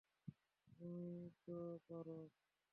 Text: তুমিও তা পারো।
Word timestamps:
তুমিও 0.67 1.25
তা 1.43 1.59
পারো। 1.87 2.19